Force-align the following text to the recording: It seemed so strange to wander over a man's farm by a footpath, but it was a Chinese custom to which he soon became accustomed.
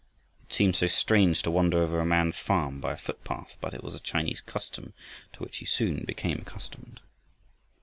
It 0.49 0.53
seemed 0.55 0.75
so 0.75 0.87
strange 0.87 1.43
to 1.43 1.51
wander 1.51 1.77
over 1.77 1.99
a 1.99 2.05
man's 2.07 2.39
farm 2.39 2.79
by 2.81 2.93
a 2.93 2.97
footpath, 2.97 3.55
but 3.61 3.75
it 3.75 3.83
was 3.83 3.93
a 3.93 3.99
Chinese 3.99 4.41
custom 4.41 4.93
to 5.33 5.39
which 5.43 5.57
he 5.57 5.65
soon 5.65 6.05
became 6.05 6.39
accustomed. 6.39 7.01